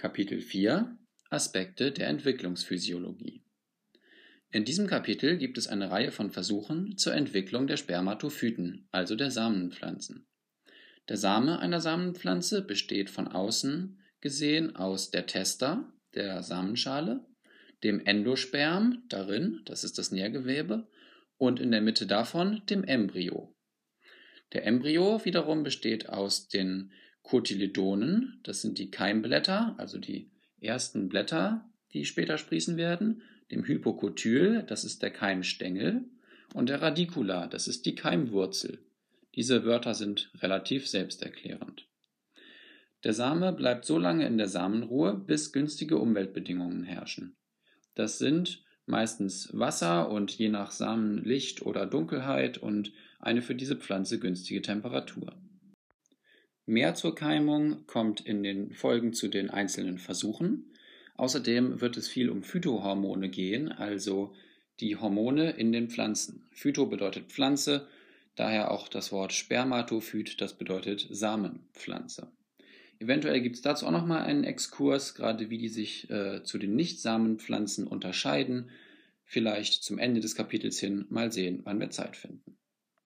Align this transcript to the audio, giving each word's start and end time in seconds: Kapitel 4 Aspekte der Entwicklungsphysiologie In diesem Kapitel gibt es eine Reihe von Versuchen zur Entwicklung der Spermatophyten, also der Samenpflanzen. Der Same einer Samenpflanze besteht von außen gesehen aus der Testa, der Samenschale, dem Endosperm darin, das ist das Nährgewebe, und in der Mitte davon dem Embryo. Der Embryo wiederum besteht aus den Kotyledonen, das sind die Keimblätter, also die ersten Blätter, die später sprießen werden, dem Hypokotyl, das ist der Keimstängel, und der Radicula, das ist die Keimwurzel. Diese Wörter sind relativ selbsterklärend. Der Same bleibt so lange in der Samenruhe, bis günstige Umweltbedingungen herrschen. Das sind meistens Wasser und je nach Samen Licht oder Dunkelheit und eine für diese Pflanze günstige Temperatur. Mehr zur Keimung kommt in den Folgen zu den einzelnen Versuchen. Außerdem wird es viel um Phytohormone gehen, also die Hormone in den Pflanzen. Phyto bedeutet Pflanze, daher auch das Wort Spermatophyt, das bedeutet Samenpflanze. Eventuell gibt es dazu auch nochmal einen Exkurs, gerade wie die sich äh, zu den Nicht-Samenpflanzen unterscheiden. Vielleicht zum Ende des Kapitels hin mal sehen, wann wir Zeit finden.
Kapitel 0.00 0.40
4 0.40 0.96
Aspekte 1.28 1.92
der 1.92 2.08
Entwicklungsphysiologie 2.08 3.44
In 4.50 4.64
diesem 4.64 4.86
Kapitel 4.86 5.36
gibt 5.36 5.58
es 5.58 5.68
eine 5.68 5.90
Reihe 5.90 6.10
von 6.10 6.30
Versuchen 6.30 6.96
zur 6.96 7.12
Entwicklung 7.12 7.66
der 7.66 7.76
Spermatophyten, 7.76 8.88
also 8.92 9.14
der 9.14 9.30
Samenpflanzen. 9.30 10.26
Der 11.10 11.18
Same 11.18 11.58
einer 11.58 11.82
Samenpflanze 11.82 12.62
besteht 12.62 13.10
von 13.10 13.28
außen 13.28 14.00
gesehen 14.22 14.74
aus 14.74 15.10
der 15.10 15.26
Testa, 15.26 15.92
der 16.14 16.42
Samenschale, 16.42 17.22
dem 17.84 18.00
Endosperm 18.00 19.02
darin, 19.10 19.60
das 19.66 19.84
ist 19.84 19.98
das 19.98 20.12
Nährgewebe, 20.12 20.88
und 21.36 21.60
in 21.60 21.72
der 21.72 21.82
Mitte 21.82 22.06
davon 22.06 22.62
dem 22.70 22.84
Embryo. 22.84 23.54
Der 24.54 24.64
Embryo 24.64 25.22
wiederum 25.26 25.62
besteht 25.62 26.08
aus 26.08 26.48
den 26.48 26.90
Kotyledonen, 27.22 28.40
das 28.42 28.62
sind 28.62 28.78
die 28.78 28.90
Keimblätter, 28.90 29.74
also 29.78 29.98
die 29.98 30.30
ersten 30.60 31.08
Blätter, 31.08 31.68
die 31.92 32.04
später 32.04 32.38
sprießen 32.38 32.76
werden, 32.76 33.22
dem 33.50 33.64
Hypokotyl, 33.64 34.62
das 34.62 34.84
ist 34.84 35.02
der 35.02 35.10
Keimstängel, 35.10 36.04
und 36.54 36.68
der 36.68 36.82
Radicula, 36.82 37.46
das 37.46 37.68
ist 37.68 37.86
die 37.86 37.94
Keimwurzel. 37.94 38.78
Diese 39.34 39.64
Wörter 39.64 39.94
sind 39.94 40.30
relativ 40.40 40.88
selbsterklärend. 40.88 41.86
Der 43.04 43.14
Same 43.14 43.52
bleibt 43.52 43.84
so 43.84 43.98
lange 43.98 44.26
in 44.26 44.36
der 44.36 44.48
Samenruhe, 44.48 45.14
bis 45.14 45.52
günstige 45.52 45.98
Umweltbedingungen 45.98 46.82
herrschen. 46.82 47.36
Das 47.94 48.18
sind 48.18 48.62
meistens 48.86 49.48
Wasser 49.52 50.10
und 50.10 50.32
je 50.32 50.48
nach 50.48 50.70
Samen 50.70 51.24
Licht 51.24 51.62
oder 51.62 51.86
Dunkelheit 51.86 52.58
und 52.58 52.92
eine 53.20 53.40
für 53.42 53.54
diese 53.54 53.76
Pflanze 53.76 54.18
günstige 54.18 54.62
Temperatur. 54.62 55.34
Mehr 56.70 56.94
zur 56.94 57.16
Keimung 57.16 57.84
kommt 57.88 58.20
in 58.20 58.44
den 58.44 58.72
Folgen 58.74 59.12
zu 59.12 59.26
den 59.26 59.50
einzelnen 59.50 59.98
Versuchen. 59.98 60.72
Außerdem 61.16 61.80
wird 61.80 61.96
es 61.96 62.06
viel 62.06 62.30
um 62.30 62.44
Phytohormone 62.44 63.28
gehen, 63.28 63.72
also 63.72 64.36
die 64.78 64.94
Hormone 64.94 65.50
in 65.50 65.72
den 65.72 65.90
Pflanzen. 65.90 66.46
Phyto 66.52 66.86
bedeutet 66.86 67.32
Pflanze, 67.32 67.88
daher 68.36 68.70
auch 68.70 68.86
das 68.86 69.10
Wort 69.10 69.32
Spermatophyt, 69.32 70.40
das 70.40 70.56
bedeutet 70.56 71.08
Samenpflanze. 71.10 72.30
Eventuell 73.00 73.40
gibt 73.40 73.56
es 73.56 73.62
dazu 73.62 73.84
auch 73.84 73.90
nochmal 73.90 74.22
einen 74.22 74.44
Exkurs, 74.44 75.16
gerade 75.16 75.50
wie 75.50 75.58
die 75.58 75.70
sich 75.70 76.08
äh, 76.08 76.44
zu 76.44 76.56
den 76.56 76.76
Nicht-Samenpflanzen 76.76 77.88
unterscheiden. 77.88 78.70
Vielleicht 79.24 79.82
zum 79.82 79.98
Ende 79.98 80.20
des 80.20 80.36
Kapitels 80.36 80.78
hin 80.78 81.06
mal 81.08 81.32
sehen, 81.32 81.62
wann 81.64 81.80
wir 81.80 81.90
Zeit 81.90 82.16
finden. 82.16 82.59